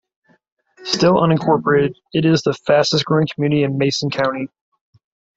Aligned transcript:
Still 0.83 1.13
unincorporated, 1.17 1.93
it 2.11 2.25
is 2.25 2.41
the 2.41 2.55
fastest-growing 2.55 3.27
community 3.35 3.61
in 3.61 3.77
Mason 3.77 4.09
County. 4.09 4.47